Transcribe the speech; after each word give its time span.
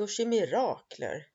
Välkommen 0.00 0.08
kurs 0.08 0.20
i 0.20 0.26
mirakler. 0.26 1.26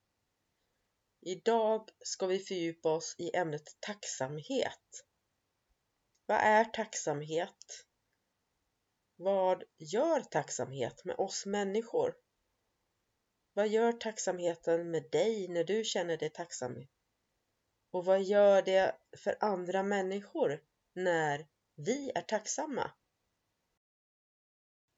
Idag 1.22 1.90
ska 2.00 2.28
vi 2.28 2.40
fördjupa 2.40 2.90
oss 2.90 3.16
i 3.18 3.36
ämnet 3.36 3.78
tacksamhet. 3.80 5.06
Vad 6.26 6.38
är 6.38 6.66
tacksamhet? 6.66 7.86
Vad 9.16 9.64
gör 9.78 10.22
tacksamhet 10.22 11.06
med 11.06 11.16
oss 11.16 11.46
människor? 11.46 12.16
Vad 13.54 13.68
gör 13.68 13.92
tacksamheten 13.92 14.92
med 14.92 15.12
dig 15.12 15.48
när 15.48 15.64
du 15.64 15.84
känner 15.84 16.18
dig 16.18 16.30
tacksam? 16.30 16.88
Och 17.92 18.06
vad 18.06 18.24
gör 18.24 18.62
det 18.62 18.96
för 19.18 19.38
andra 19.40 19.84
människor 19.84 20.64
när 20.94 21.48
vi 21.76 22.12
är 22.16 22.22
tacksamma? 22.22 22.92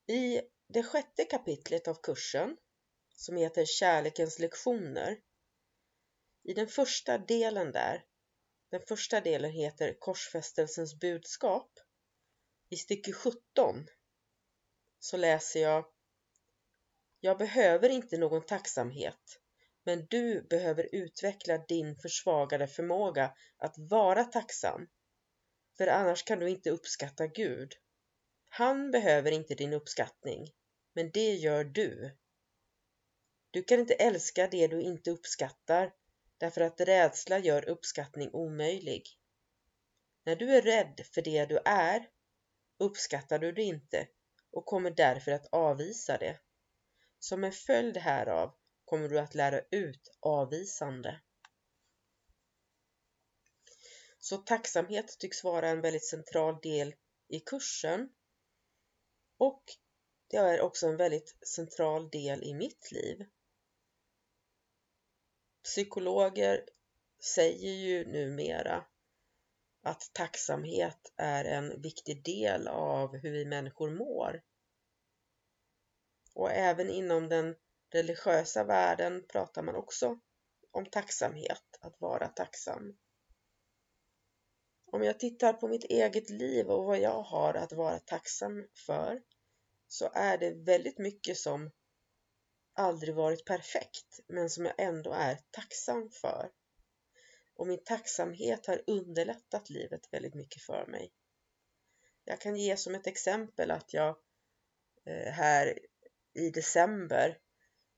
I 0.08 0.42
det 0.68 0.84
sjätte 0.84 1.26
kapitlet 1.26 1.88
av 1.88 1.96
kursen 2.04 2.58
som 3.20 3.38
heter 3.38 3.66
Kärlekens 3.66 4.40
lektioner. 4.40 5.18
I 6.44 6.54
den 6.54 6.68
första 6.68 7.18
delen 7.18 7.72
där, 7.72 8.06
den 8.72 8.82
första 8.88 9.22
delen 9.22 9.52
heter 9.52 10.00
Korsfästelsens 10.00 11.00
budskap. 11.00 11.72
I 12.70 12.76
stycke 12.76 13.14
17 13.14 13.88
så 15.00 15.18
läser 15.18 15.60
jag 15.62 15.86
Jag 17.20 17.38
behöver 17.38 17.90
inte 17.90 18.18
någon 18.18 18.46
tacksamhet, 18.46 19.40
men 19.84 20.06
du 20.10 20.42
behöver 20.42 20.96
utveckla 20.96 21.58
din 21.58 21.96
försvagade 21.96 22.68
förmåga 22.68 23.36
att 23.58 23.76
vara 23.78 24.24
tacksam. 24.24 24.88
För 25.78 25.88
annars 25.88 26.24
kan 26.24 26.40
du 26.40 26.50
inte 26.50 26.70
uppskatta 26.70 27.28
Gud. 27.28 27.74
Han 28.50 28.92
behöver 28.92 29.32
inte 29.32 29.56
din 29.56 29.74
uppskattning, 29.74 30.54
men 30.94 31.12
det 31.12 31.34
gör 31.34 31.64
du. 31.64 32.18
Du 33.58 33.64
kan 33.64 33.80
inte 33.80 33.94
älska 33.94 34.48
det 34.48 34.68
du 34.68 34.82
inte 34.82 35.12
uppskattar 35.12 35.94
därför 36.38 36.62
att 36.62 36.82
rädsla 36.82 37.40
gör 37.40 37.70
uppskattning 37.70 38.30
omöjlig. 38.34 39.20
När 40.24 40.36
du 40.36 40.56
är 40.56 40.62
rädd 40.62 41.02
för 41.14 41.22
det 41.22 41.46
du 41.46 41.60
är 41.66 42.10
uppskattar 42.78 43.40
du 43.40 43.52
det 43.52 43.64
inte 43.64 44.08
och 44.52 44.66
kommer 44.66 44.92
därför 44.92 45.32
att 45.32 45.48
avvisa 45.52 46.18
det. 46.18 46.40
Som 47.20 47.44
en 47.44 47.52
följd 47.52 47.98
härav 47.98 48.54
kommer 48.86 49.10
du 49.10 49.20
att 49.20 49.36
lära 49.36 49.62
ut 49.72 50.18
avvisande. 50.20 51.22
Så 54.20 54.38
tacksamhet 54.38 55.20
tycks 55.20 55.44
vara 55.44 55.70
en 55.70 55.82
väldigt 55.82 56.06
central 56.06 56.60
del 56.62 56.96
i 57.28 57.40
kursen 57.40 58.10
och 59.38 59.64
det 60.28 60.38
är 60.38 60.62
också 60.62 60.88
en 60.88 60.98
väldigt 60.98 61.48
central 61.48 62.10
del 62.10 62.44
i 62.44 62.54
mitt 62.54 62.92
liv. 62.92 63.26
Psykologer 65.68 66.70
säger 67.24 67.72
ju 67.72 68.06
numera 68.06 68.86
att 69.84 70.12
tacksamhet 70.14 71.14
är 71.16 71.46
en 71.46 71.82
viktig 71.82 72.24
del 72.24 72.68
av 72.68 73.18
hur 73.18 73.32
vi 73.32 73.46
människor 73.46 73.90
mår. 73.90 74.42
Och 76.34 76.52
även 76.52 76.90
inom 76.90 77.30
den 77.30 77.56
religiösa 77.90 78.64
världen 78.64 79.26
pratar 79.28 79.62
man 79.62 79.76
också 79.76 80.20
om 80.72 80.86
tacksamhet, 80.86 81.78
att 81.80 82.02
vara 82.02 82.28
tacksam. 82.28 82.98
Om 84.92 85.04
jag 85.04 85.20
tittar 85.20 85.54
på 85.54 85.68
mitt 85.68 85.84
eget 85.84 86.30
liv 86.30 86.68
och 86.68 86.86
vad 86.86 87.00
jag 87.00 87.22
har 87.22 87.54
att 87.54 87.74
vara 87.74 88.00
tacksam 88.00 88.68
för 88.86 89.22
så 89.88 90.10
är 90.14 90.38
det 90.38 90.52
väldigt 90.52 90.98
mycket 90.98 91.38
som 91.38 91.72
aldrig 92.78 93.16
varit 93.16 93.46
perfekt 93.46 94.20
men 94.28 94.50
som 94.50 94.66
jag 94.66 94.76
ändå 94.78 95.12
är 95.12 95.40
tacksam 95.52 96.10
för. 96.10 96.52
Och 97.56 97.68
min 97.68 97.84
tacksamhet 97.84 98.68
har 98.68 98.82
underlättat 98.88 99.70
livet 99.70 100.14
väldigt 100.14 100.36
mycket 100.36 100.62
för 100.62 100.86
mig. 100.88 101.14
Jag 102.26 102.42
kan 102.42 102.56
ge 102.56 102.78
som 102.78 102.96
ett 102.96 103.08
exempel 103.08 103.72
att 103.72 103.94
jag 103.94 104.18
eh, 105.06 105.32
här 105.34 105.80
i 106.34 106.50
december 106.50 107.38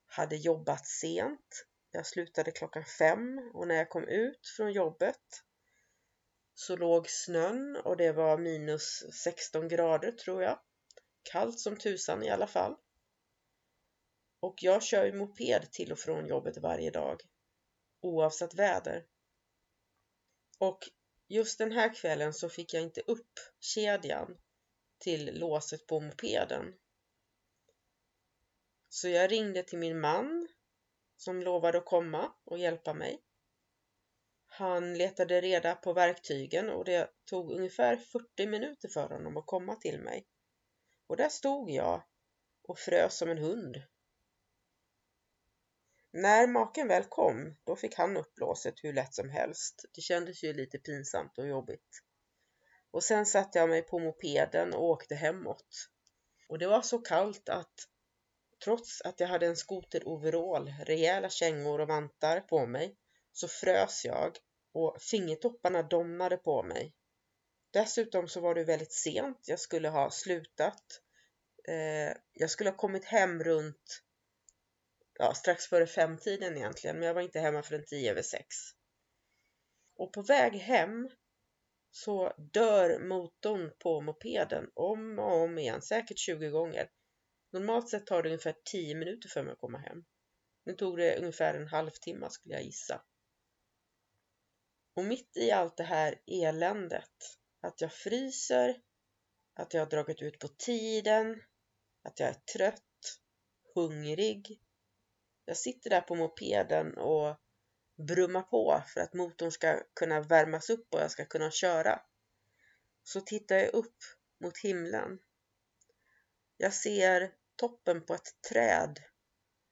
hade 0.05 0.35
jobbat 0.35 0.87
sent. 0.87 1.65
Jag 1.91 2.05
slutade 2.05 2.51
klockan 2.51 2.85
fem 2.85 3.51
och 3.53 3.67
när 3.67 3.75
jag 3.75 3.89
kom 3.89 4.07
ut 4.07 4.47
från 4.57 4.71
jobbet 4.71 5.43
så 6.53 6.75
låg 6.75 7.09
snön 7.09 7.75
och 7.75 7.97
det 7.97 8.11
var 8.11 8.37
minus 8.37 9.05
16 9.23 9.67
grader 9.67 10.11
tror 10.11 10.43
jag. 10.43 10.59
Kallt 11.23 11.59
som 11.59 11.77
tusan 11.77 12.23
i 12.23 12.29
alla 12.29 12.47
fall. 12.47 12.75
Och 14.39 14.63
jag 14.63 14.83
kör 14.83 15.05
ju 15.05 15.13
moped 15.13 15.71
till 15.71 15.91
och 15.91 15.99
från 15.99 16.27
jobbet 16.27 16.57
varje 16.57 16.91
dag. 16.91 17.21
Oavsett 18.01 18.53
väder. 18.53 19.05
Och 20.57 20.79
just 21.27 21.57
den 21.57 21.71
här 21.71 21.95
kvällen 21.95 22.33
så 22.33 22.49
fick 22.49 22.73
jag 22.73 22.83
inte 22.83 23.01
upp 23.01 23.33
kedjan 23.59 24.37
till 24.97 25.39
låset 25.39 25.87
på 25.87 25.99
mopeden. 25.99 26.75
Så 28.89 29.07
jag 29.07 29.31
ringde 29.31 29.63
till 29.63 29.79
min 29.79 29.99
man 29.99 30.47
som 31.17 31.41
lovade 31.41 31.77
att 31.77 31.85
komma 31.85 32.33
och 32.43 32.57
hjälpa 32.57 32.93
mig. 32.93 33.23
Han 34.47 34.97
letade 34.97 35.41
reda 35.41 35.75
på 35.75 35.93
verktygen 35.93 36.69
och 36.69 36.85
det 36.85 37.11
tog 37.25 37.51
ungefär 37.51 37.97
40 37.97 38.47
minuter 38.47 38.89
för 38.89 39.09
honom 39.09 39.37
att 39.37 39.45
komma 39.45 39.75
till 39.75 39.99
mig. 39.99 40.27
Och 41.07 41.17
där 41.17 41.29
stod 41.29 41.69
jag 41.69 42.03
och 42.63 42.79
frös 42.79 43.17
som 43.17 43.29
en 43.29 43.37
hund 43.37 43.81
när 46.11 46.47
maken 46.47 46.87
väl 46.87 47.03
kom, 47.03 47.55
då 47.63 47.75
fick 47.75 47.95
han 47.95 48.17
upp 48.17 48.39
låset 48.39 48.83
hur 48.83 48.93
lätt 48.93 49.13
som 49.13 49.29
helst. 49.29 49.85
Det 49.95 50.01
kändes 50.01 50.43
ju 50.43 50.53
lite 50.53 50.77
pinsamt 50.77 51.37
och 51.37 51.47
jobbigt. 51.47 52.03
Och 52.91 53.03
sen 53.03 53.25
satte 53.25 53.59
jag 53.59 53.69
mig 53.69 53.81
på 53.81 53.99
mopeden 53.99 54.73
och 54.73 54.83
åkte 54.83 55.15
hemåt. 55.15 55.89
Och 56.49 56.59
det 56.59 56.67
var 56.67 56.81
så 56.81 56.99
kallt 56.99 57.49
att 57.49 57.73
trots 58.63 59.01
att 59.01 59.19
jag 59.19 59.27
hade 59.27 59.45
en 59.45 59.55
skoteroverall, 59.55 60.73
rejäla 60.85 61.29
kängor 61.29 61.81
och 61.81 61.87
vantar 61.87 62.39
på 62.39 62.65
mig, 62.65 62.95
så 63.31 63.47
frös 63.47 64.05
jag 64.05 64.37
och 64.73 65.01
fingertopparna 65.01 65.83
domnade 65.83 66.37
på 66.37 66.63
mig. 66.63 66.93
Dessutom 67.71 68.27
så 68.27 68.39
var 68.39 68.55
det 68.55 68.63
väldigt 68.63 68.91
sent. 68.91 69.37
Jag 69.45 69.59
skulle 69.59 69.89
ha 69.89 70.11
slutat. 70.11 71.01
Eh, 71.67 72.13
jag 72.33 72.49
skulle 72.49 72.69
ha 72.69 72.77
kommit 72.77 73.05
hem 73.05 73.43
runt 73.43 74.03
ja, 75.19 75.33
strax 75.33 75.67
före 75.67 75.87
femtiden 75.87 76.57
egentligen, 76.57 76.99
men 76.99 77.07
jag 77.07 77.13
var 77.13 77.21
inte 77.21 77.39
hemma 77.39 77.63
förrän 77.63 77.85
tio 77.85 78.11
över 78.11 78.21
sex. 78.21 78.55
Och 79.95 80.13
på 80.13 80.21
väg 80.21 80.53
hem 80.53 81.09
så 81.91 82.33
dör 82.37 82.99
motorn 82.99 83.71
på 83.79 84.01
mopeden 84.01 84.71
om 84.73 85.19
och 85.19 85.35
om 85.35 85.57
igen, 85.57 85.81
säkert 85.81 86.17
20 86.17 86.49
gånger. 86.49 86.89
Normalt 87.51 87.89
sett 87.89 88.05
tar 88.05 88.23
det 88.23 88.29
ungefär 88.29 88.55
10 88.71 88.95
minuter 88.95 89.29
för 89.29 89.43
mig 89.43 89.53
att 89.53 89.59
komma 89.59 89.77
hem. 89.77 90.03
Nu 90.65 90.73
tog 90.73 90.97
det 90.97 91.17
ungefär 91.17 91.53
en 91.53 91.67
halvtimme 91.67 92.29
skulle 92.29 92.55
jag 92.55 92.63
gissa. 92.63 93.01
Och 94.93 95.05
mitt 95.05 95.37
i 95.37 95.51
allt 95.51 95.77
det 95.77 95.83
här 95.83 96.21
eländet, 96.27 97.37
att 97.61 97.81
jag 97.81 97.93
fryser, 97.93 98.81
att 99.53 99.73
jag 99.73 99.81
har 99.81 99.89
dragit 99.89 100.21
ut 100.21 100.39
på 100.39 100.47
tiden, 100.47 101.41
att 102.03 102.19
jag 102.19 102.29
är 102.29 102.41
trött, 102.53 103.19
hungrig. 103.75 104.59
Jag 105.49 105.57
sitter 105.57 105.89
där 105.89 106.01
på 106.01 106.15
mopeden 106.15 106.97
och 106.97 107.35
brummar 108.07 108.41
på 108.41 108.83
för 108.87 109.01
att 109.01 109.13
motorn 109.13 109.51
ska 109.51 109.83
kunna 109.93 110.21
värmas 110.21 110.69
upp 110.69 110.93
och 110.93 110.99
jag 110.99 111.11
ska 111.11 111.25
kunna 111.25 111.51
köra. 111.51 112.01
Så 113.03 113.21
tittar 113.21 113.55
jag 113.55 113.73
upp 113.73 113.97
mot 114.39 114.57
himlen. 114.57 115.19
Jag 116.57 116.73
ser 116.73 117.33
toppen 117.55 118.05
på 118.05 118.13
ett 118.13 118.41
träd, 118.49 118.99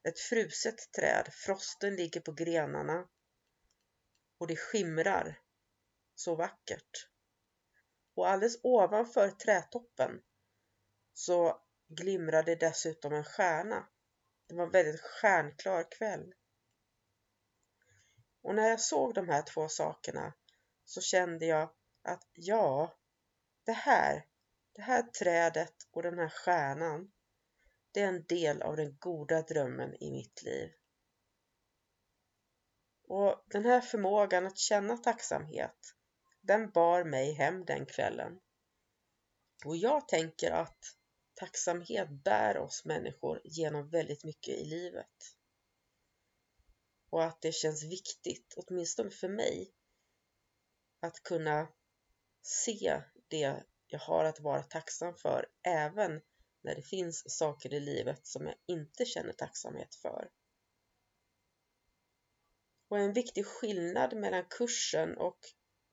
ett 0.04 0.20
fruset 0.20 0.92
träd. 0.92 1.30
Frosten 1.34 1.96
ligger 1.96 2.22
på 2.22 2.32
grenarna 2.32 3.08
och 4.38 4.48
det 4.48 4.56
skimrar 4.56 5.40
så 6.16 6.36
vackert. 6.36 7.10
Och 8.16 8.30
alldeles 8.30 8.60
ovanför 8.64 9.30
trädtoppen 9.30 10.22
så 11.14 11.62
glimrade 11.88 12.56
dessutom 12.56 13.14
en 13.14 13.24
stjärna. 13.24 13.88
Det 14.48 14.56
var 14.56 14.64
en 14.64 14.72
väldigt 14.72 15.02
stjärnklar 15.02 15.92
kväll. 15.92 16.34
Och 18.42 18.56
när 18.56 18.70
jag 18.70 18.80
såg 18.80 19.14
de 19.14 19.30
här 19.30 19.42
två 19.42 19.68
sakerna 19.68 20.34
så 20.86 21.02
kände 21.02 21.46
jag 21.46 21.70
att 22.02 22.30
ja, 22.34 22.98
det 23.64 23.74
här, 23.74 24.26
det 24.74 24.82
här 24.82 25.04
trädet 25.04 25.74
och 25.92 26.04
den 26.04 26.18
här 26.18 26.30
stjärnan, 26.30 27.12
det 27.92 28.02
är 28.02 28.08
en 28.08 28.26
del 28.26 28.62
av 28.62 28.76
den 28.78 28.98
goda 29.00 29.42
drömmen 29.42 30.04
i 30.04 30.12
mitt 30.12 30.44
liv. 30.44 30.72
Och 33.08 33.44
den 33.46 33.66
här 33.66 33.82
förmågan 33.82 34.46
att 34.46 34.58
känna 34.58 34.98
tacksamhet, 34.98 35.96
den 36.42 36.72
bar 36.72 37.04
mig 37.04 37.34
hem 37.34 37.66
den 37.66 37.86
kvällen. 37.86 38.40
Och 39.66 39.78
jag 39.78 40.08
tänker 40.08 40.52
att 40.52 40.98
tacksamhet 41.38 42.10
bär 42.10 42.58
oss 42.58 42.86
människor 42.86 43.42
genom 43.44 43.90
väldigt 43.90 44.24
mycket 44.24 44.56
i 44.56 44.66
livet. 44.66 45.36
Och 47.10 47.24
att 47.24 47.42
det 47.42 47.52
känns 47.52 47.84
viktigt, 47.84 48.54
åtminstone 48.58 49.10
för 49.10 49.30
mig, 49.30 49.74
att 51.00 51.24
kunna 51.24 51.68
se 52.42 53.02
det 53.28 53.64
jag 53.88 54.00
har 54.00 54.26
att 54.26 54.40
vara 54.40 54.64
tacksam 54.64 55.16
för 55.16 55.50
även 55.64 56.22
när 56.62 56.76
det 56.76 56.82
finns 56.82 57.38
saker 57.38 57.74
i 57.74 57.80
livet 57.80 58.28
som 58.28 58.46
jag 58.46 58.56
inte 58.66 59.06
känner 59.06 59.34
tacksamhet 59.34 59.96
för. 59.96 60.30
Och 62.88 63.00
en 63.00 63.14
viktig 63.14 63.46
skillnad 63.46 64.18
mellan 64.18 64.46
kursen 64.50 65.18
och 65.18 65.40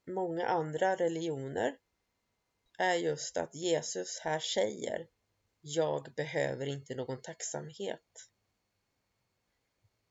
många 0.06 0.46
andra 0.46 0.96
religioner 0.96 1.78
är 2.78 2.94
just 2.94 3.36
att 3.36 3.54
Jesus 3.54 4.18
här 4.18 4.38
säger 4.38 5.08
jag 5.66 6.14
behöver 6.16 6.66
inte 6.66 6.94
någon 6.94 7.22
tacksamhet. 7.22 8.28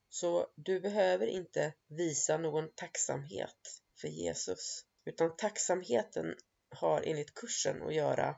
Så 0.09 0.47
du 0.55 0.79
behöver 0.79 1.27
inte 1.27 1.73
visa 1.87 2.37
någon 2.37 2.69
tacksamhet 2.75 3.81
för 4.01 4.07
Jesus, 4.07 4.85
utan 5.05 5.35
tacksamheten 5.37 6.35
har 6.69 7.01
enligt 7.01 7.33
kursen 7.33 7.83
att 7.83 7.93
göra 7.93 8.35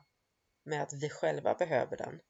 med 0.64 0.82
att 0.82 0.92
vi 0.92 1.08
själva 1.08 1.54
behöver 1.54 1.96
den. 1.96 2.20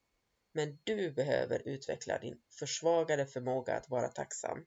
Men 0.52 0.78
du 0.84 1.10
behöver 1.10 1.68
utveckla 1.68 2.18
din 2.18 2.42
försvagade 2.58 3.26
förmåga 3.26 3.74
att 3.74 3.88
vara 3.88 4.08
tacksam. 4.08 4.66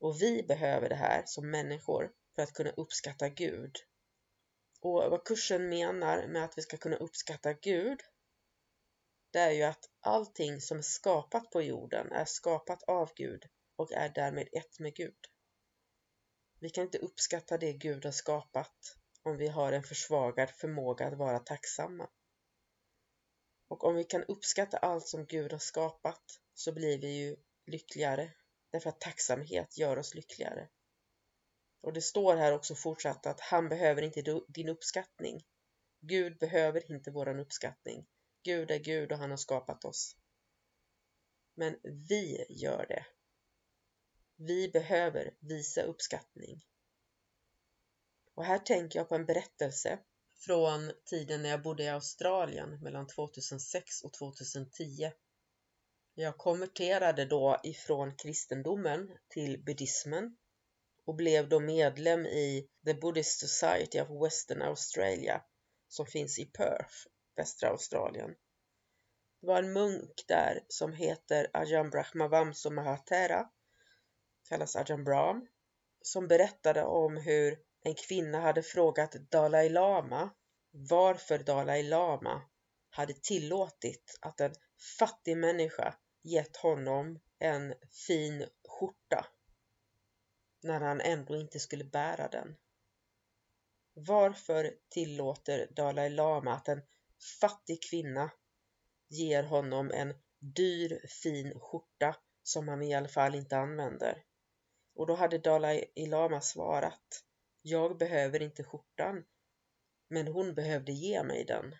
Och 0.00 0.22
vi 0.22 0.42
behöver 0.42 0.88
det 0.88 0.94
här 0.94 1.22
som 1.26 1.50
människor 1.50 2.12
för 2.34 2.42
att 2.42 2.52
kunna 2.52 2.70
uppskatta 2.70 3.28
Gud. 3.28 3.76
Och 4.80 5.10
vad 5.10 5.24
kursen 5.24 5.68
menar 5.68 6.26
med 6.26 6.44
att 6.44 6.58
vi 6.58 6.62
ska 6.62 6.76
kunna 6.76 6.96
uppskatta 6.96 7.52
Gud, 7.52 8.00
det 9.32 9.38
är 9.38 9.50
ju 9.50 9.62
att 9.62 9.90
allting 10.00 10.60
som 10.60 10.78
är 10.78 10.82
skapat 10.82 11.50
på 11.50 11.62
jorden 11.62 12.12
är 12.12 12.24
skapat 12.24 12.82
av 12.82 13.10
Gud 13.16 13.44
och 13.76 13.92
är 13.92 14.08
därmed 14.08 14.48
ett 14.52 14.78
med 14.78 14.94
Gud. 14.94 15.18
Vi 16.60 16.70
kan 16.70 16.84
inte 16.84 16.98
uppskatta 16.98 17.58
det 17.58 17.72
Gud 17.72 18.04
har 18.04 18.12
skapat 18.12 18.96
om 19.22 19.36
vi 19.36 19.48
har 19.48 19.72
en 19.72 19.82
försvagad 19.82 20.50
förmåga 20.50 21.06
att 21.06 21.18
vara 21.18 21.38
tacksamma. 21.38 22.08
Och 23.68 23.84
om 23.84 23.94
vi 23.94 24.04
kan 24.04 24.24
uppskatta 24.24 24.76
allt 24.76 25.08
som 25.08 25.26
Gud 25.26 25.52
har 25.52 25.58
skapat 25.58 26.40
så 26.54 26.72
blir 26.72 26.98
vi 26.98 27.08
ju 27.08 27.36
lyckligare 27.66 28.32
därför 28.72 28.88
att 28.88 29.00
tacksamhet 29.00 29.78
gör 29.78 29.98
oss 29.98 30.14
lyckligare. 30.14 30.68
Och 31.80 31.92
det 31.92 32.02
står 32.02 32.36
här 32.36 32.52
också 32.52 32.74
fortsatt 32.74 33.26
att 33.26 33.40
han 33.40 33.68
behöver 33.68 34.02
inte 34.02 34.40
din 34.48 34.68
uppskattning. 34.68 35.44
Gud 36.00 36.38
behöver 36.38 36.92
inte 36.92 37.10
våran 37.10 37.40
uppskattning. 37.40 38.06
Gud 38.42 38.70
är 38.70 38.78
Gud 38.78 39.12
och 39.12 39.18
han 39.18 39.30
har 39.30 39.36
skapat 39.36 39.84
oss. 39.84 40.16
Men 41.54 41.76
vi 41.82 42.44
gör 42.48 42.86
det. 42.88 43.06
Vi 44.36 44.68
behöver 44.68 45.34
visa 45.40 45.82
uppskattning. 45.82 46.64
Och 48.34 48.44
här 48.44 48.58
tänker 48.58 48.98
jag 48.98 49.08
på 49.08 49.14
en 49.14 49.26
berättelse 49.26 49.98
från 50.34 50.92
tiden 51.04 51.42
när 51.42 51.48
jag 51.48 51.62
bodde 51.62 51.82
i 51.82 51.88
Australien 51.88 52.82
mellan 52.82 53.06
2006 53.06 54.02
och 54.02 54.12
2010. 54.12 55.12
Jag 56.14 56.38
konverterade 56.38 57.24
då 57.24 57.60
ifrån 57.62 58.16
kristendomen 58.16 59.18
till 59.28 59.64
buddhismen 59.64 60.36
och 61.04 61.14
blev 61.14 61.48
då 61.48 61.60
medlem 61.60 62.26
i 62.26 62.68
The 62.84 62.94
Buddhist 62.94 63.40
Society 63.40 64.00
of 64.00 64.24
Western 64.24 64.62
Australia 64.62 65.42
som 65.88 66.06
finns 66.06 66.38
i 66.38 66.44
Perth, 66.44 66.94
västra 67.42 67.68
Australien. 67.68 68.34
Det 69.40 69.46
var 69.46 69.58
en 69.58 69.72
munk 69.72 70.24
där 70.28 70.64
som 70.68 70.92
heter 70.92 71.46
Ajahn 71.52 71.90
Brahmavamsa 71.90 72.70
Mahatera, 72.70 73.50
kallas 74.48 74.76
Ajahn 74.76 75.04
Brahm, 75.04 75.46
som 76.02 76.28
berättade 76.28 76.84
om 76.84 77.16
hur 77.16 77.58
en 77.84 77.94
kvinna 77.94 78.40
hade 78.40 78.62
frågat 78.62 79.12
Dalai 79.12 79.68
Lama 79.68 80.30
varför 80.70 81.38
Dalai 81.38 81.82
Lama 81.82 82.42
hade 82.90 83.12
tillåtit 83.12 84.18
att 84.20 84.40
en 84.40 84.54
fattig 84.98 85.36
människa 85.36 85.94
gett 86.22 86.56
honom 86.56 87.20
en 87.38 87.74
fin 88.06 88.46
skjorta 88.68 89.26
när 90.62 90.80
han 90.80 91.00
ändå 91.00 91.36
inte 91.36 91.60
skulle 91.60 91.84
bära 91.84 92.28
den. 92.28 92.56
Varför 93.94 94.74
tillåter 94.88 95.68
Dalai 95.70 96.10
Lama 96.10 96.54
att 96.54 96.68
en 96.68 96.82
fattig 97.40 97.82
kvinna 97.90 98.30
ger 99.08 99.42
honom 99.42 99.90
en 99.90 100.14
dyr 100.38 101.06
fin 101.22 101.60
skjorta 101.60 102.16
som 102.42 102.68
han 102.68 102.82
i 102.82 102.94
alla 102.94 103.08
fall 103.08 103.34
inte 103.34 103.56
använder? 103.56 104.24
Och 104.94 105.06
då 105.06 105.14
hade 105.14 105.38
Dalai 105.38 106.06
Lama 106.06 106.40
svarat 106.40 107.24
Jag 107.62 107.98
behöver 107.98 108.42
inte 108.42 108.64
skjortan 108.64 109.24
men 110.08 110.28
hon 110.28 110.54
behövde 110.54 110.92
ge 110.92 111.22
mig 111.22 111.44
den. 111.44 111.74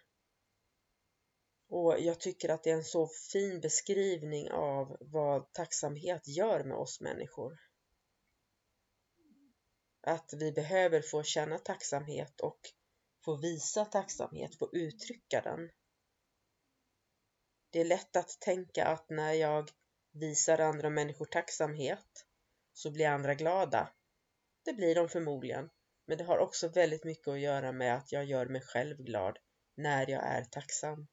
Och 1.68 2.00
jag 2.00 2.20
tycker 2.20 2.48
att 2.48 2.62
det 2.62 2.70
är 2.70 2.74
en 2.74 2.84
så 2.84 3.08
fin 3.32 3.60
beskrivning 3.60 4.50
av 4.50 4.96
vad 5.00 5.52
tacksamhet 5.52 6.28
gör 6.28 6.64
med 6.64 6.76
oss 6.76 7.00
människor. 7.00 7.58
Att 10.00 10.32
vi 10.32 10.52
behöver 10.52 11.02
få 11.02 11.22
känna 11.22 11.58
tacksamhet 11.58 12.40
och 12.40 12.60
få 13.24 13.36
visa 13.36 13.84
tacksamhet, 13.84 14.58
få 14.58 14.70
uttrycka 14.72 15.40
den. 15.40 15.70
Det 17.70 17.80
är 17.80 17.84
lätt 17.84 18.16
att 18.16 18.40
tänka 18.40 18.84
att 18.84 19.10
när 19.10 19.32
jag 19.32 19.70
visar 20.12 20.58
andra 20.58 20.90
människor 20.90 21.24
tacksamhet 21.24 22.26
så 22.72 22.90
blir 22.90 23.06
andra 23.06 23.34
glada. 23.34 23.92
Det 24.64 24.72
blir 24.72 24.94
de 24.94 25.08
förmodligen, 25.08 25.70
men 26.06 26.18
det 26.18 26.24
har 26.24 26.38
också 26.38 26.68
väldigt 26.68 27.04
mycket 27.04 27.28
att 27.28 27.40
göra 27.40 27.72
med 27.72 27.96
att 27.96 28.12
jag 28.12 28.24
gör 28.24 28.46
mig 28.46 28.60
själv 28.60 28.96
glad 28.96 29.38
när 29.76 30.10
jag 30.10 30.22
är 30.22 30.44
tacksam. 30.44 31.06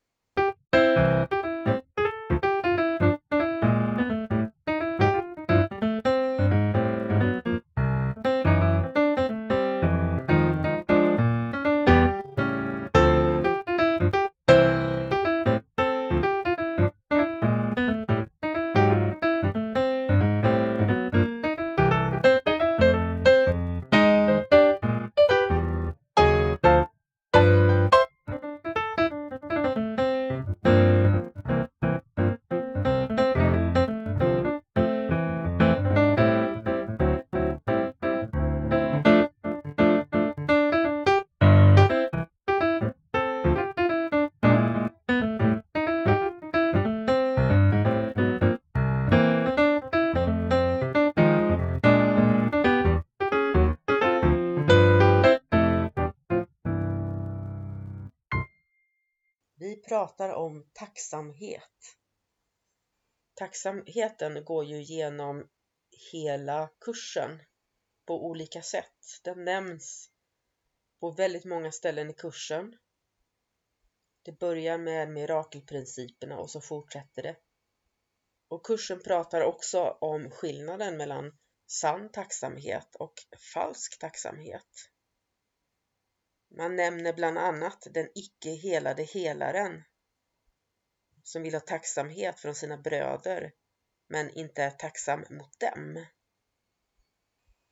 Tacksamhet. 60.89 61.97
Tacksamheten 63.33 64.45
går 64.45 64.65
ju 64.65 64.81
genom 64.81 65.49
hela 66.11 66.69
kursen 66.81 67.41
på 68.05 68.25
olika 68.25 68.61
sätt. 68.61 69.19
Den 69.23 69.45
nämns 69.45 70.11
på 70.99 71.11
väldigt 71.11 71.45
många 71.45 71.71
ställen 71.71 72.09
i 72.09 72.13
kursen. 72.13 72.77
Det 74.23 74.31
börjar 74.39 74.77
med 74.77 75.09
mirakelprinciperna 75.09 76.37
och 76.37 76.49
så 76.49 76.61
fortsätter 76.61 77.23
det. 77.23 77.35
Och 78.47 78.65
kursen 78.65 79.03
pratar 79.03 79.41
också 79.41 79.97
om 80.01 80.31
skillnaden 80.31 80.97
mellan 80.97 81.37
sann 81.67 82.11
tacksamhet 82.11 82.95
och 82.95 83.13
falsk 83.53 83.99
tacksamhet. 83.99 84.89
Man 86.57 86.75
nämner 86.75 87.13
bland 87.13 87.37
annat 87.37 87.87
den 87.91 88.09
icke 88.15 88.49
helade 88.49 89.03
helaren 89.03 89.83
som 91.29 91.43
vill 91.43 91.53
ha 91.53 91.59
tacksamhet 91.59 92.39
från 92.39 92.55
sina 92.55 92.77
bröder 92.77 93.51
men 94.07 94.29
inte 94.29 94.63
är 94.63 94.71
tacksam 94.71 95.25
mot 95.29 95.59
dem. 95.59 96.05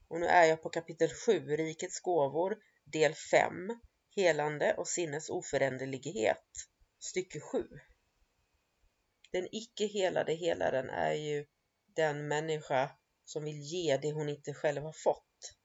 Och 0.07 0.19
nu 0.19 0.25
är 0.25 0.45
jag 0.45 0.63
på 0.63 0.69
kapitel 0.69 1.09
7, 1.09 1.39
Rikets 1.39 1.99
gåvor, 1.99 2.57
del 2.83 3.13
5, 3.13 3.79
Helande 4.15 4.73
och 4.73 4.87
sinnes 4.87 5.29
oföränderlighet, 5.29 6.45
stycke 6.99 7.39
7. 7.39 7.67
Den 9.31 9.47
icke 9.51 9.85
helade 9.85 10.33
helaren 10.33 10.89
är 10.89 11.13
ju 11.13 11.45
den 11.85 12.27
människa 12.27 12.91
som 13.25 13.43
vill 13.43 13.61
ge 13.61 13.97
det 13.97 14.11
hon 14.11 14.29
inte 14.29 14.53
själv 14.53 14.83
har 14.83 14.93
fått. 14.93 15.55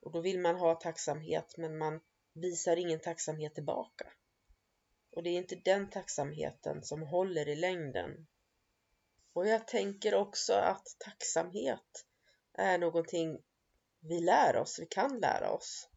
Och 0.00 0.12
då 0.12 0.20
vill 0.20 0.40
man 0.40 0.56
ha 0.56 0.74
tacksamhet 0.74 1.54
men 1.56 1.78
man 1.78 2.00
visar 2.32 2.76
ingen 2.76 3.00
tacksamhet 3.00 3.54
tillbaka. 3.54 4.12
Och 5.18 5.24
det 5.24 5.30
är 5.30 5.38
inte 5.38 5.56
den 5.56 5.90
tacksamheten 5.90 6.82
som 6.82 7.02
håller 7.02 7.48
i 7.48 7.56
längden. 7.56 8.26
Och 9.32 9.46
jag 9.46 9.68
tänker 9.68 10.14
också 10.14 10.52
att 10.52 10.96
tacksamhet 10.98 12.06
är 12.52 12.78
någonting 12.78 13.38
vi 14.00 14.20
lär 14.20 14.56
oss, 14.56 14.78
vi 14.78 14.86
kan 14.86 15.18
lära 15.18 15.50
oss. 15.50 15.88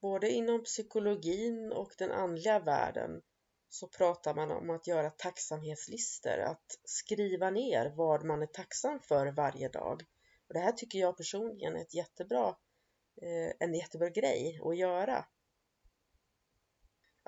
Både 0.00 0.30
inom 0.30 0.64
psykologin 0.64 1.72
och 1.72 1.92
den 1.98 2.12
andliga 2.12 2.58
världen 2.58 3.22
så 3.68 3.88
pratar 3.88 4.34
man 4.34 4.50
om 4.50 4.70
att 4.70 4.86
göra 4.86 5.10
tacksamhetslistor, 5.10 6.38
att 6.38 6.78
skriva 6.84 7.50
ner 7.50 7.92
vad 7.96 8.24
man 8.24 8.42
är 8.42 8.46
tacksam 8.46 9.00
för 9.00 9.26
varje 9.26 9.68
dag. 9.68 10.02
Och 10.48 10.54
det 10.54 10.60
här 10.60 10.72
tycker 10.72 10.98
jag 10.98 11.16
personligen 11.16 11.76
är 11.76 11.80
ett 11.80 11.94
jättebra, 11.94 12.56
eh, 13.22 13.52
en 13.58 13.74
jättebra 13.74 14.10
grej 14.10 14.60
att 14.64 14.76
göra. 14.76 15.26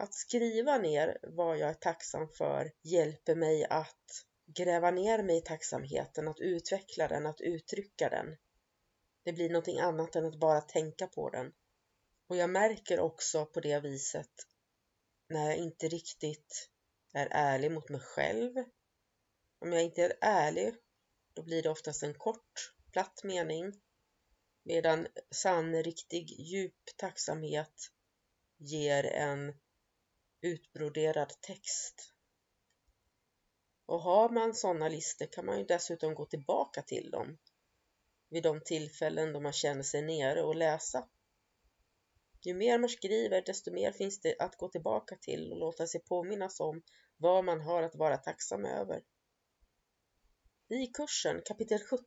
Att 0.00 0.14
skriva 0.14 0.78
ner 0.78 1.18
vad 1.22 1.58
jag 1.58 1.70
är 1.70 1.74
tacksam 1.74 2.28
för 2.28 2.72
hjälper 2.82 3.34
mig 3.34 3.64
att 3.64 4.24
gräva 4.46 4.90
ner 4.90 5.22
mig 5.22 5.36
i 5.36 5.40
tacksamheten, 5.40 6.28
att 6.28 6.40
utveckla 6.40 7.08
den, 7.08 7.26
att 7.26 7.40
uttrycka 7.40 8.08
den. 8.08 8.36
Det 9.24 9.32
blir 9.32 9.48
någonting 9.48 9.80
annat 9.80 10.16
än 10.16 10.26
att 10.26 10.40
bara 10.40 10.60
tänka 10.60 11.06
på 11.06 11.30
den. 11.30 11.52
Och 12.28 12.36
jag 12.36 12.50
märker 12.50 13.00
också 13.00 13.46
på 13.46 13.60
det 13.60 13.80
viset 13.80 14.30
när 15.28 15.46
jag 15.46 15.56
inte 15.56 15.88
riktigt 15.88 16.70
är 17.14 17.28
ärlig 17.30 17.72
mot 17.72 17.88
mig 17.88 18.00
själv. 18.00 18.54
Om 19.58 19.72
jag 19.72 19.82
inte 19.82 20.04
är 20.04 20.18
ärlig, 20.20 20.74
då 21.34 21.42
blir 21.42 21.62
det 21.62 21.70
oftast 21.70 22.02
en 22.02 22.14
kort, 22.14 22.74
platt 22.92 23.24
mening. 23.24 23.80
Medan 24.62 25.06
sann, 25.30 25.82
riktig, 25.82 26.40
djup 26.40 26.96
tacksamhet 26.96 27.90
ger 28.58 29.04
en 29.04 29.54
utbroderad 30.40 31.40
text. 31.40 32.14
Och 33.86 34.02
har 34.02 34.28
man 34.28 34.54
sådana 34.54 34.88
listor 34.88 35.26
kan 35.26 35.46
man 35.46 35.58
ju 35.58 35.64
dessutom 35.64 36.14
gå 36.14 36.26
tillbaka 36.26 36.82
till 36.82 37.10
dem 37.10 37.38
vid 38.30 38.42
de 38.42 38.60
tillfällen 38.60 39.32
då 39.32 39.40
man 39.40 39.52
känner 39.52 39.82
sig 39.82 40.02
nere 40.02 40.42
och 40.42 40.56
läsa. 40.56 41.08
Ju 42.42 42.54
mer 42.54 42.78
man 42.78 42.88
skriver, 42.88 43.42
desto 43.42 43.72
mer 43.72 43.92
finns 43.92 44.20
det 44.20 44.36
att 44.38 44.56
gå 44.56 44.68
tillbaka 44.68 45.16
till 45.16 45.52
och 45.52 45.58
låta 45.58 45.86
sig 45.86 46.00
påminnas 46.00 46.60
om 46.60 46.82
vad 47.16 47.44
man 47.44 47.60
har 47.60 47.82
att 47.82 47.94
vara 47.94 48.16
tacksam 48.16 48.64
över. 48.64 49.02
I 50.68 50.86
kursen 50.86 51.42
kapitel 51.44 51.78
17 51.78 52.00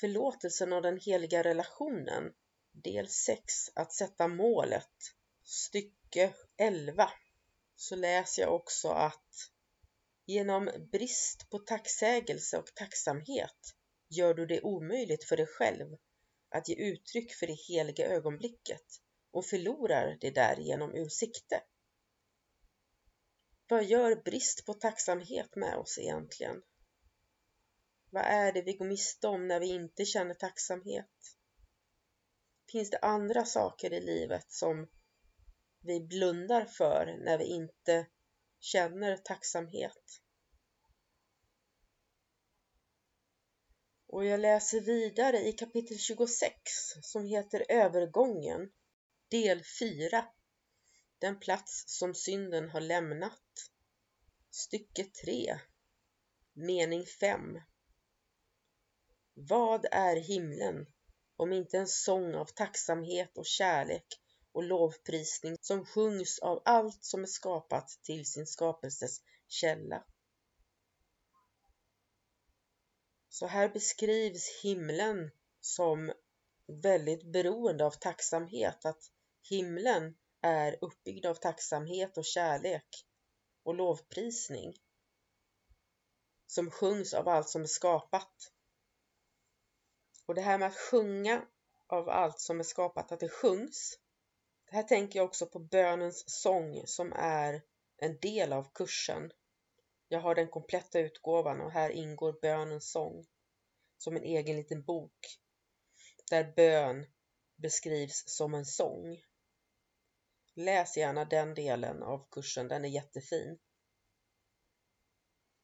Förlåtelsen 0.00 0.72
och 0.72 0.82
den 0.82 1.00
heliga 1.00 1.42
relationen 1.42 2.32
del 2.72 3.08
6 3.08 3.42
Att 3.74 3.92
sätta 3.92 4.28
målet 4.28 4.92
stycke 5.44 6.34
11 6.56 7.10
så 7.76 7.96
läser 7.96 8.42
jag 8.42 8.54
också 8.54 8.88
att 8.88 9.50
genom 10.26 10.70
brist 10.92 11.50
på 11.50 11.58
tacksägelse 11.58 12.58
och 12.58 12.74
tacksamhet 12.74 13.74
gör 14.08 14.34
du 14.34 14.46
det 14.46 14.62
omöjligt 14.62 15.24
för 15.24 15.36
dig 15.36 15.46
själv 15.46 15.96
att 16.48 16.68
ge 16.68 16.74
uttryck 16.74 17.34
för 17.34 17.46
det 17.46 17.58
heliga 17.68 18.06
ögonblicket 18.06 18.84
och 19.30 19.46
förlorar 19.46 20.18
det 20.20 20.30
därigenom 20.30 20.94
ur 20.94 21.08
sikte. 21.08 21.62
Vad 23.68 23.84
gör 23.84 24.16
brist 24.16 24.66
på 24.66 24.74
tacksamhet 24.74 25.56
med 25.56 25.76
oss 25.76 25.98
egentligen? 25.98 26.62
Vad 28.10 28.24
är 28.24 28.52
det 28.52 28.62
vi 28.62 28.72
går 28.72 28.86
miste 28.86 29.28
om 29.28 29.48
när 29.48 29.60
vi 29.60 29.66
inte 29.66 30.04
känner 30.04 30.34
tacksamhet? 30.34 31.36
Finns 32.72 32.90
det 32.90 32.98
andra 32.98 33.44
saker 33.44 33.92
i 33.92 34.00
livet 34.00 34.52
som 34.52 34.88
vi 35.80 36.00
blundar 36.00 36.64
för 36.64 37.06
när 37.24 37.38
vi 37.38 37.44
inte 37.44 38.06
känner 38.60 39.16
tacksamhet? 39.16 40.20
Och 44.06 44.24
jag 44.24 44.40
läser 44.40 44.80
vidare 44.80 45.38
i 45.48 45.52
kapitel 45.52 45.98
26 45.98 46.52
som 47.02 47.24
heter 47.24 47.64
Övergången, 47.68 48.72
del 49.28 49.62
4. 49.80 50.26
Den 51.18 51.40
plats 51.40 51.84
som 51.86 52.14
synden 52.14 52.70
har 52.70 52.80
lämnat. 52.80 53.70
Stycke 54.50 55.04
3. 55.04 55.58
Mening 56.52 57.06
5. 57.20 57.40
Vad 59.34 59.86
är 59.90 60.16
himlen 60.16 60.86
om 61.36 61.52
inte 61.52 61.78
en 61.78 61.88
sång 61.88 62.34
av 62.34 62.44
tacksamhet 62.44 63.38
och 63.38 63.46
kärlek 63.46 64.06
och 64.56 64.62
lovprisning 64.62 65.56
som 65.60 65.86
sjungs 65.86 66.38
av 66.38 66.62
allt 66.64 67.04
som 67.04 67.22
är 67.22 67.26
skapat 67.26 67.88
till 68.02 68.26
sin 68.26 68.46
skapelses 68.46 69.20
källa? 69.48 70.04
Så 73.28 73.46
här 73.46 73.68
beskrivs 73.68 74.60
himlen 74.62 75.30
som 75.60 76.12
väldigt 76.66 77.32
beroende 77.32 77.86
av 77.86 77.90
tacksamhet, 77.90 78.84
att 78.84 79.10
himlen 79.42 80.16
är 80.40 80.78
uppbyggd 80.80 81.26
av 81.26 81.34
tacksamhet 81.34 82.18
och 82.18 82.24
kärlek 82.24 83.06
och 83.62 83.74
lovprisning 83.74 84.74
som 86.46 86.70
sjungs 86.70 87.14
av 87.14 87.28
allt 87.28 87.48
som 87.48 87.62
är 87.62 87.66
skapat. 87.66 88.52
Och 90.26 90.34
det 90.34 90.42
här 90.42 90.58
med 90.58 90.68
att 90.68 90.76
sjunga 90.76 91.42
av 91.86 92.08
allt 92.08 92.40
som 92.40 92.60
är 92.60 92.64
skapat, 92.64 93.12
att 93.12 93.20
det 93.20 93.28
sjungs. 93.28 93.98
Här 94.70 94.82
tänker 94.82 95.18
jag 95.18 95.26
också 95.26 95.46
på 95.46 95.58
bönens 95.58 96.24
sång 96.26 96.82
som 96.86 97.12
är 97.16 97.62
en 97.96 98.18
del 98.20 98.52
av 98.52 98.72
kursen. 98.72 99.32
Jag 100.08 100.20
har 100.20 100.34
den 100.34 100.48
kompletta 100.48 100.98
utgåvan 100.98 101.60
och 101.60 101.72
här 101.72 101.90
ingår 101.90 102.38
bönens 102.42 102.90
sång 102.90 103.26
som 103.98 104.16
en 104.16 104.24
egen 104.24 104.56
liten 104.56 104.82
bok 104.82 105.38
där 106.30 106.52
bön 106.56 107.06
beskrivs 107.56 108.22
som 108.26 108.54
en 108.54 108.64
sång. 108.66 109.22
Läs 110.54 110.96
gärna 110.96 111.24
den 111.24 111.54
delen 111.54 112.02
av 112.02 112.28
kursen, 112.30 112.68
den 112.68 112.84
är 112.84 112.88
jättefin. 112.88 113.58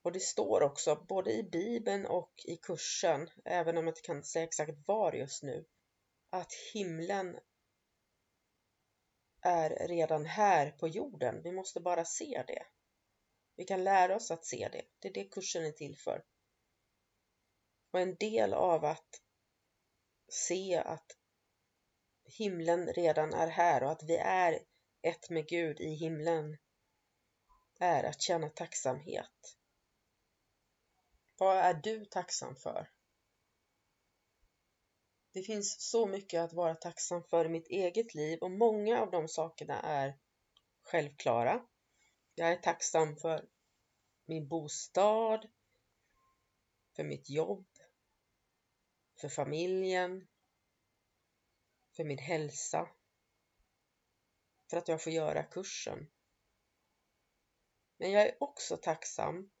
Och 0.01 0.11
det 0.11 0.19
står 0.19 0.61
också 0.61 1.05
både 1.09 1.31
i 1.33 1.43
Bibeln 1.43 2.05
och 2.05 2.33
i 2.45 2.57
kursen, 2.57 3.29
även 3.45 3.77
om 3.77 3.85
jag 3.87 3.91
inte 3.91 4.01
kan 4.01 4.23
säga 4.23 4.45
exakt 4.45 4.87
var 4.87 5.13
just 5.13 5.43
nu, 5.43 5.65
att 6.29 6.53
himlen 6.73 7.39
är 9.43 9.87
redan 9.87 10.25
här 10.25 10.71
på 10.71 10.87
jorden. 10.87 11.41
Vi 11.43 11.51
måste 11.51 11.79
bara 11.79 12.05
se 12.05 12.43
det. 12.47 12.65
Vi 13.55 13.65
kan 13.65 13.83
lära 13.83 14.15
oss 14.15 14.31
att 14.31 14.45
se 14.45 14.69
det. 14.71 14.85
Det 14.99 15.07
är 15.07 15.13
det 15.13 15.23
kursen 15.23 15.65
är 15.65 15.71
till 15.71 15.97
för. 15.97 16.23
Och 17.91 17.99
en 17.99 18.15
del 18.15 18.53
av 18.53 18.85
att 18.85 19.21
se 20.27 20.75
att 20.75 21.17
himlen 22.25 22.93
redan 22.93 23.33
är 23.33 23.47
här 23.47 23.83
och 23.83 23.91
att 23.91 24.03
vi 24.03 24.17
är 24.17 24.59
ett 25.01 25.29
med 25.29 25.47
Gud 25.47 25.81
i 25.81 25.89
himlen 25.89 26.57
är 27.79 28.03
att 28.03 28.21
känna 28.21 28.49
tacksamhet. 28.49 29.57
Vad 31.37 31.57
är 31.57 31.73
du 31.73 32.05
tacksam 32.05 32.55
för? 32.55 32.92
Det 35.33 35.43
finns 35.43 35.81
så 35.81 36.05
mycket 36.05 36.41
att 36.41 36.53
vara 36.53 36.75
tacksam 36.75 37.23
för 37.23 37.45
i 37.45 37.49
mitt 37.49 37.67
eget 37.67 38.13
liv 38.15 38.39
och 38.39 38.51
många 38.51 39.01
av 39.01 39.11
de 39.11 39.27
sakerna 39.27 39.81
är 39.81 40.19
självklara. 40.83 41.65
Jag 42.35 42.51
är 42.51 42.55
tacksam 42.55 43.15
för 43.15 43.49
min 44.25 44.47
bostad, 44.47 45.47
för 46.95 47.03
mitt 47.03 47.29
jobb, 47.29 47.67
för 49.21 49.29
familjen, 49.29 50.27
för 51.95 52.03
min 52.03 52.17
hälsa, 52.17 52.89
för 54.69 54.77
att 54.77 54.87
jag 54.87 55.03
får 55.03 55.13
göra 55.13 55.43
kursen. 55.43 56.11
Men 57.97 58.11
jag 58.11 58.23
är 58.23 58.37
också 58.39 58.77
tacksam 58.77 59.51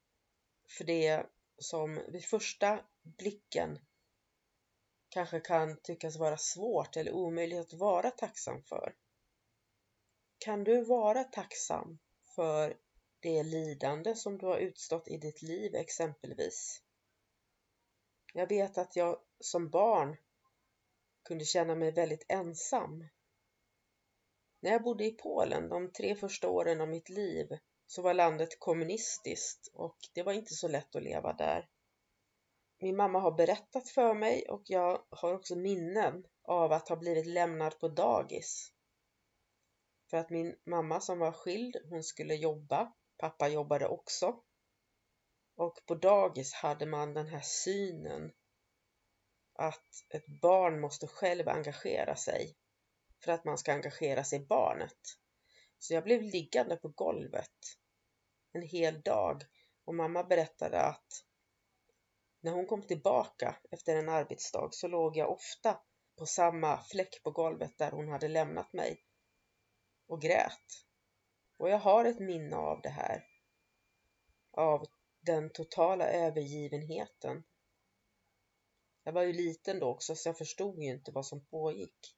för 0.77 0.83
det 0.83 1.25
som 1.57 2.01
vid 2.07 2.25
första 2.25 2.85
blicken 3.01 3.79
kanske 5.13 5.39
kan 5.39 5.77
tyckas 5.77 6.17
vara 6.17 6.37
svårt 6.37 6.97
eller 6.97 7.11
omöjligt 7.11 7.59
att 7.59 7.73
vara 7.73 8.11
tacksam 8.11 8.63
för. 8.63 8.95
Kan 10.37 10.63
du 10.63 10.83
vara 10.83 11.23
tacksam 11.23 11.99
för 12.35 12.77
det 13.19 13.43
lidande 13.43 14.15
som 14.15 14.37
du 14.37 14.45
har 14.45 14.57
utstått 14.57 15.07
i 15.07 15.17
ditt 15.17 15.41
liv 15.41 15.75
exempelvis? 15.75 16.81
Jag 18.33 18.47
vet 18.47 18.77
att 18.77 18.95
jag 18.95 19.19
som 19.39 19.69
barn 19.69 20.17
kunde 21.23 21.45
känna 21.45 21.75
mig 21.75 21.91
väldigt 21.91 22.25
ensam. 22.29 23.07
När 24.59 24.71
jag 24.71 24.83
bodde 24.83 25.05
i 25.05 25.11
Polen 25.11 25.69
de 25.69 25.91
tre 25.91 26.15
första 26.15 26.49
åren 26.49 26.81
av 26.81 26.87
mitt 26.87 27.09
liv 27.09 27.47
så 27.87 28.01
var 28.01 28.13
landet 28.13 28.59
kommunistiskt 28.59 29.67
och 29.73 29.97
det 30.13 30.23
var 30.23 30.33
inte 30.33 30.53
så 30.53 30.67
lätt 30.67 30.95
att 30.95 31.03
leva 31.03 31.33
där. 31.33 31.69
Min 32.83 32.95
mamma 32.95 33.19
har 33.19 33.31
berättat 33.31 33.89
för 33.89 34.13
mig 34.13 34.49
och 34.49 34.61
jag 34.65 35.05
har 35.09 35.33
också 35.33 35.55
minnen 35.55 36.25
av 36.43 36.71
att 36.71 36.89
ha 36.89 36.95
blivit 36.95 37.25
lämnad 37.25 37.79
på 37.79 37.87
dagis. 37.87 38.71
För 40.09 40.17
att 40.17 40.29
min 40.29 40.55
mamma 40.65 40.99
som 40.99 41.19
var 41.19 41.31
skild, 41.31 41.77
hon 41.89 42.03
skulle 42.03 42.35
jobba. 42.35 42.93
Pappa 43.17 43.47
jobbade 43.47 43.87
också. 43.87 44.39
Och 45.55 45.79
på 45.85 45.95
dagis 45.95 46.53
hade 46.53 46.85
man 46.85 47.13
den 47.13 47.27
här 47.27 47.41
synen 47.41 48.31
att 49.53 49.89
ett 50.09 50.41
barn 50.41 50.79
måste 50.79 51.07
själv 51.07 51.49
engagera 51.49 52.15
sig 52.15 52.55
för 53.23 53.31
att 53.31 53.45
man 53.45 53.57
ska 53.57 53.73
engagera 53.73 54.23
sig 54.23 54.41
i 54.41 54.45
barnet. 54.45 54.99
Så 55.79 55.93
jag 55.93 56.03
blev 56.03 56.21
liggande 56.21 56.75
på 56.75 56.87
golvet 56.87 57.77
en 58.51 58.61
hel 58.61 59.01
dag 59.01 59.43
och 59.85 59.95
mamma 59.95 60.23
berättade 60.23 60.81
att 60.81 61.25
när 62.43 62.51
hon 62.51 62.65
kom 62.65 62.81
tillbaka 62.81 63.55
efter 63.71 63.95
en 63.95 64.09
arbetsdag 64.09 64.69
så 64.71 64.87
låg 64.87 65.17
jag 65.17 65.31
ofta 65.31 65.79
på 66.17 66.25
samma 66.25 66.83
fläck 66.83 67.23
på 67.23 67.31
golvet 67.31 67.77
där 67.77 67.91
hon 67.91 68.07
hade 68.07 68.27
lämnat 68.27 68.73
mig 68.73 69.03
och 70.07 70.21
grät. 70.21 70.85
Och 71.57 71.69
jag 71.69 71.77
har 71.77 72.05
ett 72.05 72.19
minne 72.19 72.55
av 72.55 72.81
det 72.81 72.89
här. 72.89 73.23
Av 74.51 74.85
den 75.19 75.49
totala 75.49 76.07
övergivenheten. 76.07 77.43
Jag 79.03 79.13
var 79.13 79.23
ju 79.23 79.33
liten 79.33 79.79
då 79.79 79.87
också 79.87 80.15
så 80.15 80.29
jag 80.29 80.37
förstod 80.37 80.79
ju 80.79 80.89
inte 80.89 81.11
vad 81.11 81.25
som 81.25 81.45
pågick. 81.45 82.15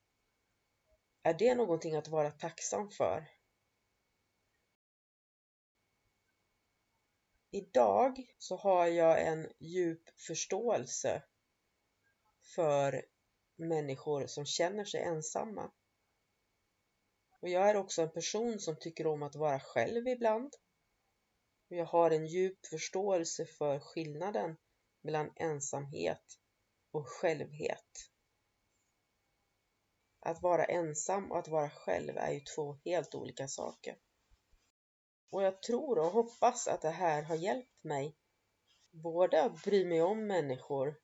Är 1.24 1.34
det 1.34 1.56
någonting 1.56 1.96
att 1.96 2.08
vara 2.08 2.32
tacksam 2.32 2.90
för? 2.90 3.30
Idag 7.56 8.34
så 8.38 8.56
har 8.56 8.88
jag 8.88 9.28
en 9.28 9.52
djup 9.60 10.10
förståelse 10.20 11.24
för 12.56 13.06
människor 13.56 14.28
som 14.28 14.46
känner 14.46 14.86
sig 14.86 15.02
ensamma. 15.02 15.72
Och 17.40 17.50
jag 17.50 17.70
är 17.70 17.76
också 17.76 18.02
en 18.02 18.12
person 18.12 18.60
som 18.60 18.80
tycker 18.80 19.08
om 19.08 19.24
att 19.24 19.36
vara 19.36 19.60
själv 19.60 20.08
ibland. 20.08 20.54
Och 21.70 21.76
jag 21.76 21.86
har 21.86 22.12
en 22.12 22.28
djup 22.28 22.66
förståelse 22.66 23.46
för 23.46 23.80
skillnaden 23.80 24.58
mellan 25.02 25.32
ensamhet 25.36 26.40
och 26.92 27.08
självhet. 27.08 28.10
Att 30.20 30.42
vara 30.42 30.66
ensam 30.66 31.32
och 31.32 31.40
att 31.40 31.48
vara 31.48 31.70
själv 31.70 32.18
är 32.18 32.32
ju 32.32 32.40
två 32.40 32.78
helt 32.86 33.16
olika 33.16 33.48
saker. 33.48 33.98
Och 35.30 35.44
jag 35.44 35.62
tror 35.62 36.00
och 36.00 36.12
hoppas 36.12 36.68
att 36.68 36.82
det 36.82 36.90
här 36.90 37.24
har 37.24 37.36
hjälpt 37.36 37.84
mig 37.84 38.16
både 38.92 39.44
att 39.44 39.64
bry 39.64 39.86
mig 39.86 40.02
om 40.02 40.28
människor 40.28 41.00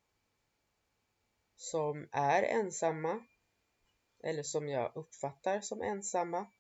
som 1.56 2.10
är 2.12 2.44
ensamma 2.44 3.26
eller 4.24 4.44
som 4.44 4.70
jag 4.70 4.96
uppfattar 4.96 5.62
som 5.62 5.82
ensamma 5.82 6.52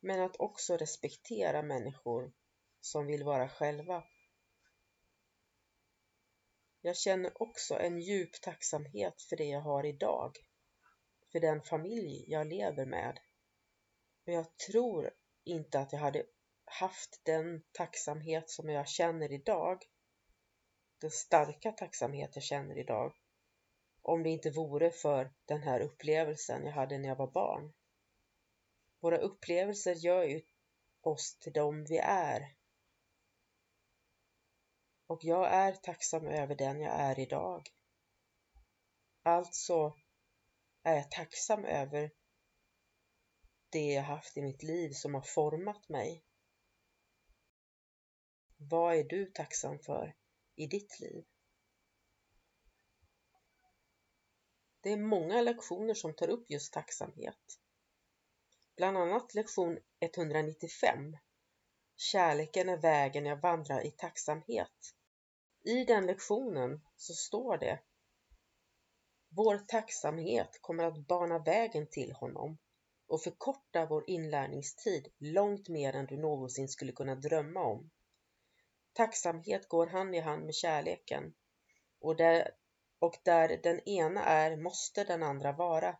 men 0.00 0.20
att 0.20 0.36
också 0.40 0.76
respektera 0.76 1.62
människor 1.62 2.32
som 2.80 3.06
vill 3.06 3.24
vara 3.24 3.48
själva. 3.48 4.04
Jag 6.80 6.96
känner 6.96 7.42
också 7.42 7.78
en 7.78 8.00
djup 8.00 8.40
tacksamhet 8.42 9.22
för 9.22 9.36
det 9.36 9.44
jag 9.44 9.60
har 9.60 9.86
idag, 9.86 10.36
för 11.32 11.40
den 11.40 11.62
familj 11.62 12.24
jag 12.28 12.46
lever 12.46 12.86
med. 12.86 13.20
Och 14.26 14.32
jag 14.32 14.56
tror 14.56 15.10
inte 15.44 15.80
att 15.80 15.92
jag 15.92 16.00
hade 16.00 16.26
haft 16.70 17.20
den 17.24 17.62
tacksamhet 17.72 18.50
som 18.50 18.68
jag 18.68 18.88
känner 18.88 19.32
idag, 19.32 19.84
den 21.00 21.10
starka 21.10 21.72
tacksamhet 21.72 22.30
jag 22.34 22.44
känner 22.44 22.78
idag, 22.78 23.12
om 24.02 24.22
det 24.22 24.30
inte 24.30 24.50
vore 24.50 24.90
för 24.90 25.32
den 25.44 25.62
här 25.62 25.80
upplevelsen 25.80 26.64
jag 26.64 26.72
hade 26.72 26.98
när 26.98 27.08
jag 27.08 27.16
var 27.16 27.30
barn. 27.30 27.72
Våra 29.00 29.18
upplevelser 29.18 29.94
gör 29.94 30.24
ju 30.24 30.42
oss 31.00 31.38
till 31.38 31.52
dem 31.52 31.84
vi 31.84 31.98
är. 31.98 32.54
Och 35.06 35.24
jag 35.24 35.52
är 35.52 35.72
tacksam 35.72 36.26
över 36.26 36.54
den 36.54 36.80
jag 36.80 36.94
är 36.94 37.18
idag. 37.18 37.68
Alltså 39.22 39.96
är 40.82 40.94
jag 40.94 41.10
tacksam 41.10 41.64
över 41.64 42.10
det 43.70 43.92
jag 43.92 44.02
haft 44.02 44.36
i 44.36 44.42
mitt 44.42 44.62
liv 44.62 44.90
som 44.90 45.14
har 45.14 45.22
format 45.22 45.88
mig. 45.88 46.24
Vad 48.62 48.96
är 48.96 49.04
du 49.04 49.26
tacksam 49.26 49.78
för 49.78 50.14
i 50.56 50.66
ditt 50.66 51.00
liv? 51.00 51.24
Det 54.80 54.90
är 54.90 54.96
många 54.96 55.42
lektioner 55.42 55.94
som 55.94 56.14
tar 56.14 56.28
upp 56.28 56.50
just 56.50 56.72
tacksamhet. 56.72 57.58
Bland 58.76 58.98
annat 58.98 59.34
lektion 59.34 59.78
195 60.00 61.16
Kärleken 61.96 62.68
är 62.68 62.76
vägen 62.76 63.26
jag 63.26 63.40
vandrar 63.40 63.86
i 63.86 63.90
tacksamhet. 63.90 64.94
I 65.62 65.84
den 65.84 66.06
lektionen 66.06 66.80
så 66.96 67.14
står 67.14 67.58
det 67.58 67.80
Vår 69.28 69.58
tacksamhet 69.58 70.58
kommer 70.60 70.84
att 70.84 71.06
bana 71.06 71.38
vägen 71.38 71.86
till 71.86 72.12
honom 72.12 72.58
och 73.06 73.22
förkorta 73.22 73.86
vår 73.86 74.04
inlärningstid 74.10 75.08
långt 75.18 75.68
mer 75.68 75.92
än 75.92 76.06
du 76.06 76.16
någonsin 76.16 76.68
skulle 76.68 76.92
kunna 76.92 77.14
drömma 77.14 77.60
om. 77.60 77.90
Tacksamhet 78.92 79.68
går 79.68 79.86
hand 79.86 80.14
i 80.14 80.20
hand 80.20 80.44
med 80.44 80.54
kärleken 80.54 81.34
och 82.00 82.16
där, 82.16 82.50
och 82.98 83.16
där 83.22 83.60
den 83.62 83.88
ena 83.88 84.24
är 84.24 84.56
måste 84.56 85.04
den 85.04 85.22
andra 85.22 85.52
vara. 85.52 85.98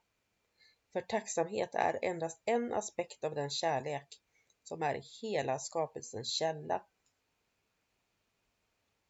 För 0.92 1.00
tacksamhet 1.00 1.74
är 1.74 1.98
endast 2.02 2.42
en 2.44 2.72
aspekt 2.72 3.24
av 3.24 3.34
den 3.34 3.50
kärlek 3.50 4.20
som 4.62 4.82
är 4.82 5.02
hela 5.22 5.58
skapelsens 5.58 6.32
källa. 6.32 6.86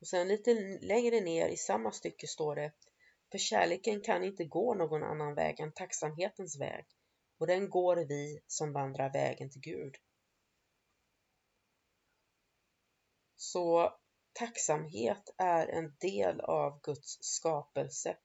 Och 0.01 0.07
sen 0.07 0.29
lite 0.29 0.55
längre 0.81 1.21
ner 1.21 1.49
i 1.49 1.57
samma 1.57 1.93
stycke 1.93 2.27
står 2.27 2.57
det 2.57 2.73
För 3.31 3.39
kärleken 3.39 4.01
kan 4.01 4.25
inte 4.25 4.45
gå 4.45 4.75
någon 4.75 5.03
annan 5.03 5.35
väg 5.35 5.61
än 5.61 5.73
tacksamhetens 5.73 6.61
väg 6.61 6.87
och 7.39 7.47
den 7.47 7.71
går 7.71 7.97
vi 7.97 8.41
som 8.47 8.73
vandrar 8.73 9.13
vägen 9.13 9.51
till 9.51 9.61
Gud. 9.61 9.97
Så 13.43 13.99
tacksamhet 14.33 15.35
är 15.37 15.67
en 15.67 15.97
del 16.01 16.41
av 16.41 16.81
Guds 16.81 17.19
skapelse. 17.21 18.17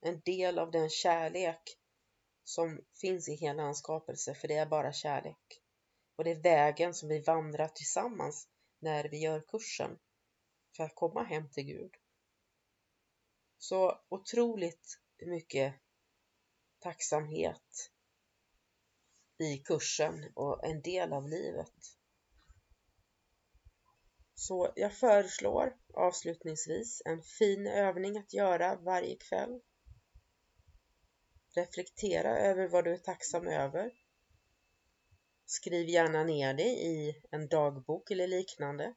En 0.00 0.20
del 0.24 0.58
av 0.58 0.70
den 0.70 0.90
kärlek 0.90 1.78
som 2.44 2.80
finns 3.00 3.28
i 3.28 3.34
hela 3.34 3.62
hans 3.62 3.78
skapelse, 3.78 4.34
för 4.34 4.48
det 4.48 4.54
är 4.54 4.66
bara 4.66 4.92
kärlek. 4.92 5.62
Och 6.16 6.24
det 6.24 6.30
är 6.30 6.42
vägen 6.42 6.94
som 6.94 7.08
vi 7.08 7.20
vandrar 7.20 7.68
tillsammans 7.68 8.48
när 8.78 9.08
vi 9.08 9.18
gör 9.18 9.40
kursen 9.40 9.98
för 10.76 10.84
att 10.84 10.94
komma 10.94 11.22
hem 11.22 11.50
till 11.50 11.64
Gud. 11.64 11.94
Så 13.58 14.00
otroligt 14.08 14.98
mycket 15.18 15.74
tacksamhet 16.78 17.90
i 19.38 19.58
kursen 19.58 20.32
och 20.34 20.64
en 20.64 20.82
del 20.82 21.12
av 21.12 21.28
livet. 21.28 21.97
Så 24.40 24.72
jag 24.76 24.92
föreslår 24.92 25.76
avslutningsvis 25.94 27.02
en 27.04 27.22
fin 27.22 27.66
övning 27.66 28.18
att 28.18 28.32
göra 28.32 28.76
varje 28.76 29.16
kväll. 29.16 29.60
Reflektera 31.54 32.38
över 32.38 32.68
vad 32.68 32.84
du 32.84 32.92
är 32.92 32.98
tacksam 32.98 33.46
över. 33.46 33.92
Skriv 35.46 35.88
gärna 35.88 36.24
ner 36.24 36.54
det 36.54 36.68
i 36.68 37.22
en 37.30 37.48
dagbok 37.48 38.10
eller 38.10 38.26
liknande. 38.26 38.94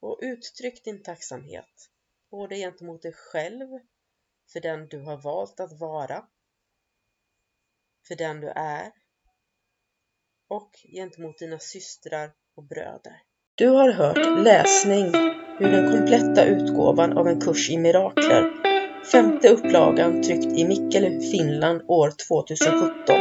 Och 0.00 0.18
uttryck 0.22 0.84
din 0.84 1.02
tacksamhet, 1.02 1.90
både 2.30 2.56
gentemot 2.56 3.02
dig 3.02 3.12
själv, 3.12 3.68
för 4.52 4.60
den 4.60 4.88
du 4.88 5.00
har 5.00 5.16
valt 5.16 5.60
att 5.60 5.80
vara, 5.80 6.28
för 8.08 8.16
den 8.16 8.40
du 8.40 8.48
är 8.48 8.92
och 10.48 10.70
gentemot 10.92 11.38
dina 11.38 11.58
systrar 11.58 12.32
och 12.54 12.64
bröder. 12.64 13.22
Du 13.58 13.68
har 13.68 13.92
hört 13.92 14.44
läsning 14.44 15.06
ur 15.60 15.70
den 15.70 15.92
kompletta 15.92 16.44
utgåvan 16.44 17.18
av 17.18 17.28
en 17.28 17.40
kurs 17.40 17.70
i 17.70 17.78
mirakler, 17.78 18.50
femte 19.12 19.48
upplagan 19.48 20.22
tryckt 20.22 20.58
i 20.58 20.64
Mikkeli, 20.64 21.30
Finland 21.30 21.80
år 21.88 22.12
2017. 22.28 23.16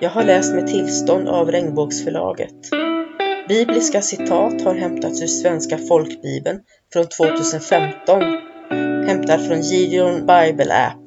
Jag 0.00 0.10
har 0.10 0.24
läst 0.24 0.54
med 0.54 0.66
tillstånd 0.66 1.28
av 1.28 1.50
Regnbågsförlaget. 1.50 2.54
Bibliska 3.48 4.02
citat 4.02 4.62
har 4.62 4.74
hämtats 4.74 5.22
ur 5.22 5.26
Svenska 5.26 5.78
folkbibeln 5.78 6.60
från 6.92 7.06
2015, 7.06 8.22
hämtad 9.06 9.46
från 9.46 9.60
Gideon 9.60 10.14
Bible 10.14 10.74
App. 10.74 11.02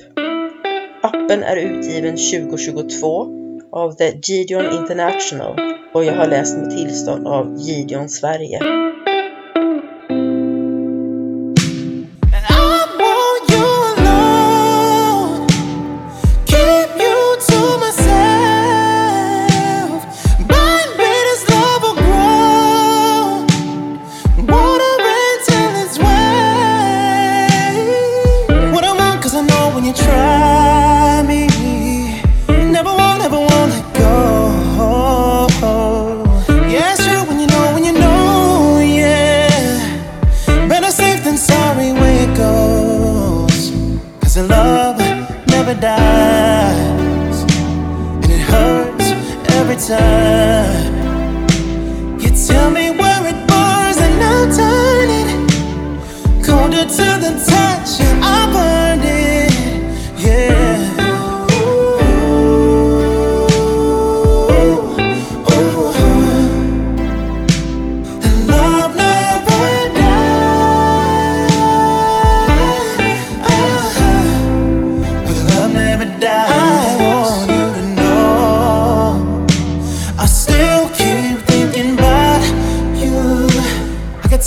Appen 1.04 1.43
är 1.43 1.56
utgiven 1.56 2.17
2022 2.17 3.28
av 3.72 3.91
The 3.91 4.19
Gideon 4.24 4.65
International 4.74 5.79
och 5.93 6.06
jag 6.06 6.13
har 6.13 6.28
läst 6.28 6.58
med 6.58 6.69
tillstånd 6.69 7.28
av 7.28 7.56
Gideon 7.58 8.10
Sverige. 8.10 8.79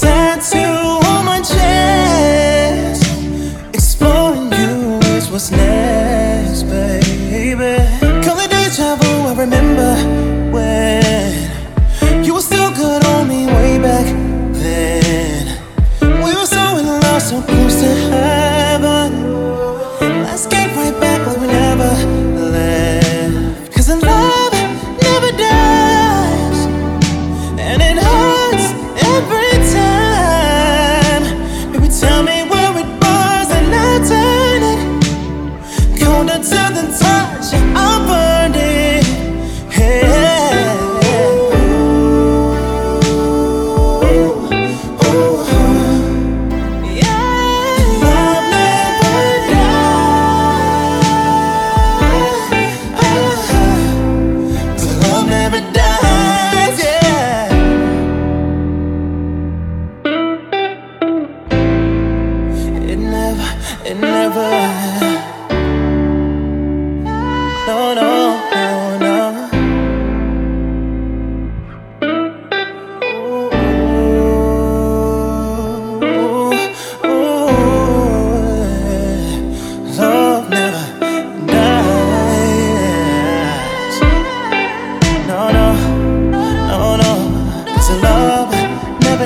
sense 0.02 0.52
you 0.54 0.71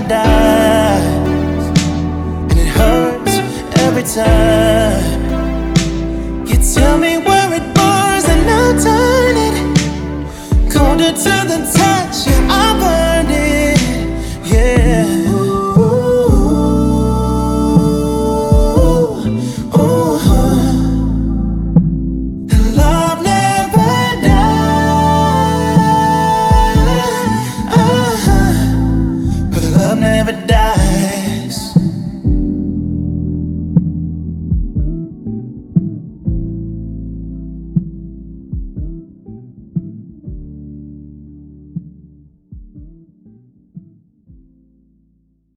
paradise 0.03 1.69
And 2.51 2.59
it 2.59 2.67
hurts 2.67 3.37
every 3.81 4.03
time 4.03 5.27
You 6.47 6.57
tell 6.75 6.99
me 6.99 7.19
where 7.19 7.53
it 7.55 7.75
burns 7.75 8.29
and 8.29 8.51
I'll 8.51 8.83
turn 8.83 9.37
it 9.37 10.73
Colder 10.73 11.13
to 11.13 11.35
the 11.49 11.73
touch. 11.75 11.86